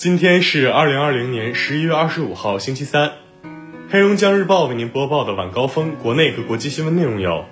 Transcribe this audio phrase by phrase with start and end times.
[0.00, 3.12] 今天是二零二零年十一月二十五号，星期三。
[3.90, 7.44] 黑龙江日报为您播报的晚高峰国内和国际新闻内容有：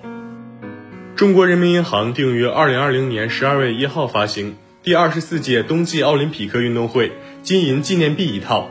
[1.14, 7.12] 中国人民银行定于二零二零年十二月一号发行第二十四届冬季奥林匹克运动会
[7.42, 8.70] 金银纪念币一套，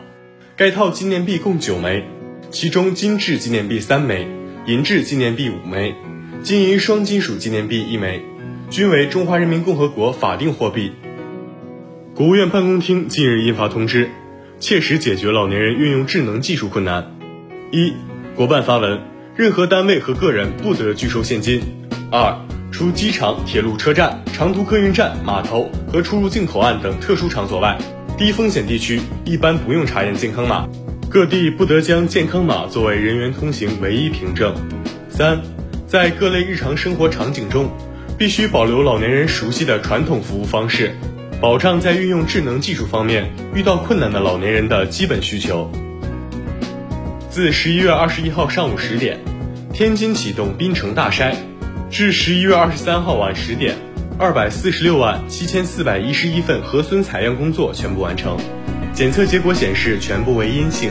[0.55, 2.04] 该套纪念币共九枚，
[2.50, 4.28] 其中金质纪念币三枚，
[4.66, 5.94] 银质纪念币五枚，
[6.41, 8.23] 金银双金属纪念币一枚，
[8.71, 10.94] 均为中华人民共和国法定货币。
[12.18, 14.09] 国务院办公厅近日印发通知，
[14.59, 17.16] 切实解决老年人运用智能技术困难。
[17.71, 17.94] 一、
[18.34, 19.02] 国办发文，
[19.35, 21.61] 任何单位和个人不得拒收现金。
[22.11, 22.35] 二、
[22.72, 27.77] 除机场、铁路车站、长途客运站、码头和出入境口岸等特殊场所外，
[28.17, 30.67] 低风险地区一般不用查验健康码，
[31.11, 34.55] 各地不得将健康码作为人员通行唯一凭证。
[35.08, 35.39] 三、
[35.86, 37.70] 在各类日常生活场景中，
[38.17, 40.95] 必须保留老年人熟悉的传统服务方式。
[41.40, 45.72] 保障在运用智能技术方面遇到困难的老年人的基本需求。
[47.30, 49.20] 自十一月二十一号上午十点，
[49.72, 51.36] 天津启动滨城大筛，
[51.92, 53.76] 至十一月二十三号晚十点，
[54.17, 58.36] 二百四十六万七千四百一十一份核酸采样工作全部完成，
[58.92, 60.89] 检测结果显示全部为阴性。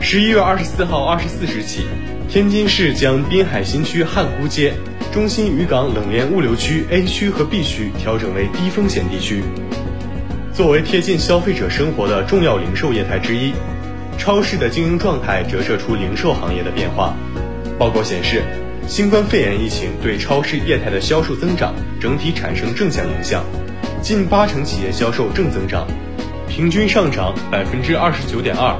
[0.00, 1.84] 十一月二十四号二十四时起，
[2.30, 4.72] 天津市将滨海新区汉沽街。
[5.16, 9.42] 中心渔港冷链物流区 A 区和 B 区调整为低风险地区。
[10.52, 13.54] 作为贴近消费者生活的重要零售业态之一，
[14.18, 17.16] 超市的经营状态折射出零售行业的变化。
[17.78, 18.42] 报告显示，
[18.86, 23.42] 新冠肺炎疫情对超市业态的销售增长整体产生正向影响，
[24.02, 25.86] 近八成企业销售正增长，
[26.46, 28.76] 平均上涨百分之二十九点二。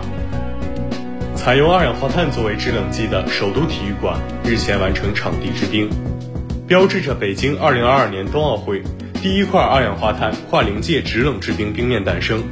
[1.35, 5.89] 采用二氧化碳作为制冷剂的首都体育馆日前完成场地制冰。
[6.67, 8.83] 标志着北京2022年冬奥会
[9.23, 12.43] 第一块二氧化碳跨临界制冷制冰冰面诞生。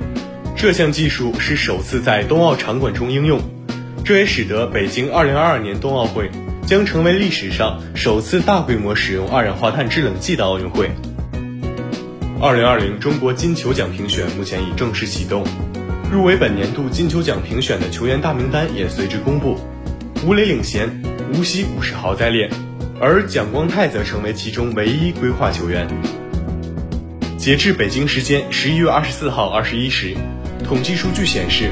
[0.56, 3.40] 这项技术是首次在冬奥场馆中应用，
[4.04, 6.30] 这也使得北京2022年冬奥会
[6.64, 10.90] 将成为历史上首次大规模使用二氧化碳制冷剂的奥运会。
[12.40, 15.44] 2020中国金球奖评选目前已正式启动，
[16.12, 19.58] 入围本年度金球奖评选的球员大名单也随之公布，
[20.24, 21.02] 吴磊领衔，
[21.33, 22.48] 无锡五十豪在列。
[23.06, 25.86] 而蒋光太则成为其中唯一规划球员。
[27.36, 30.16] 截至北京时间十一月二十四号二十一时，
[30.66, 31.68] 统计数据显示，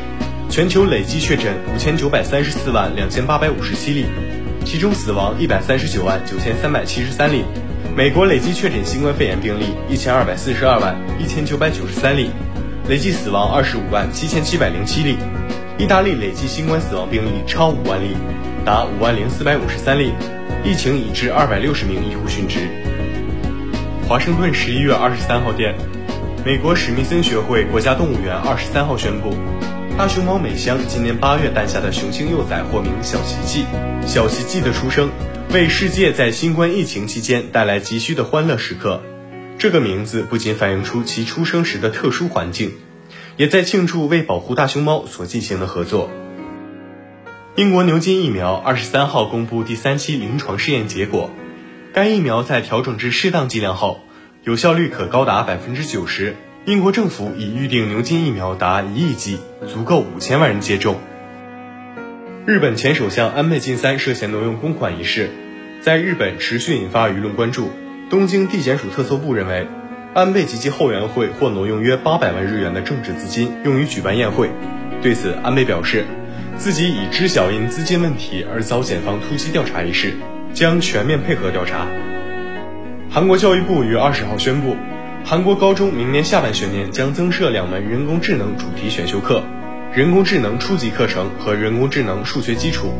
[0.50, 4.04] 全球累计确诊五千九百三十四万两千八百五十七例，
[4.66, 7.44] 其中死亡一百三十九万九千三百七十三例。
[7.96, 12.28] 美国累计确诊新冠肺炎病例一千二百四十二万一千九百九十三例，
[12.90, 15.16] 累计死亡二十五万七千七百零七例。
[15.82, 18.14] 意大利累计新冠死亡病例超五万例，
[18.64, 20.12] 达五万零四百五十三例。
[20.64, 22.60] 疫情已致二百六十名医护殉职。
[24.08, 25.74] 华盛顿十一月二十三号电，
[26.46, 29.34] 美国史密森学会国家动物园二十三号宣布，
[29.98, 33.64] 大熊猫美香今年八月诞下的雄性幼崽获名小奇迹。
[34.06, 35.10] 小奇迹的出生，
[35.52, 39.02] 为世界在新冠疫情期间带来急需的欢乐时刻。
[39.58, 42.70] 这个名字不仅反映出其出生时的特殊环境，
[43.36, 46.10] 也在庆祝为保护大熊猫所进行的合作。
[47.54, 51.30] 英国牛津疫苗二十三号公布第三期临床试验结果，
[51.92, 54.00] 该疫苗在调整至适当剂量后，
[54.42, 56.36] 有效率可高达百分之九十。
[56.64, 59.38] 英国政府已预定牛津疫苗达一亿剂，
[59.68, 61.00] 足够五千万人接种。
[62.46, 65.28] 日本前首相安倍晋三涉嫌挪用公款一事，
[65.80, 67.70] 在日本持续引发舆论关注。
[68.08, 69.66] 东京地检署特搜部认为，
[70.14, 74.50] 安倍及其后援会或挪用约八百万日元的政治资金用于举办宴会。
[75.00, 76.04] 对此，安倍表示。
[76.58, 80.12] 自己已知晓因资金问题而遭检方突击调查一事，
[80.52, 81.86] 将全面配合调查。
[83.10, 84.76] 韩国教育部于二十号宣布，
[85.24, 89.42] 韩国高中明年下半学年将增设两门人工智能主题选修课：
[89.94, 92.92] 人工智能初级课程和人工智能数学基础。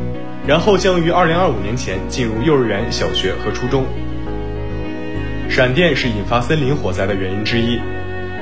[0.47, 3.85] 然后将于二零二五年前进入幼儿园、小学和初中。
[5.55, 7.79] 闪电是引发森林火灾的原因之一。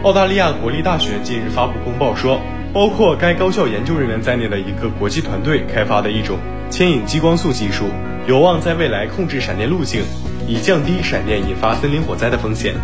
[0.04, 2.40] 澳大利亚国立大学近日发布公报说。
[2.73, 6.38] 包括该高校研究人员在内的一个国际团队开发的一种
[6.70, 7.87] 牵引激光束技术，
[8.29, 10.05] 有望在未来控制闪电路径，
[10.46, 12.75] 以降低闪电引发森林火灾的风险。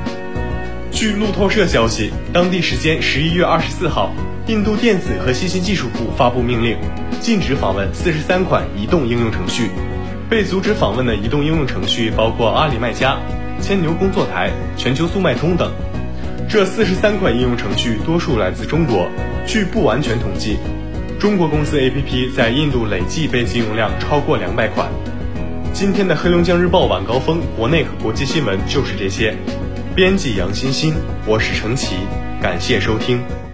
[0.90, 4.10] 据路透社消息，当地时间十一月二十四号，
[4.48, 6.76] 印度电子和信息技术部发布命令，
[7.20, 9.70] 禁止访问四十三款移动应用程序。
[10.28, 13.16] 被阻止访问的移动应用程序包括阿里卖家、
[13.60, 15.70] 牵牛工作台、全球速卖通等。
[16.48, 19.08] 这四十三款应用程序多数来自中国。
[19.46, 20.58] 据不完全统计，
[21.18, 24.88] 中国公司 APP 在印度累计被禁用量超过两百款。
[25.72, 29.34] 今天的黑龙江日报晚高峰国内和国际新闻就是这些。
[29.94, 30.94] 编辑杨欣欣，
[31.26, 31.96] 我是程奇，
[32.40, 33.45] 感谢收听。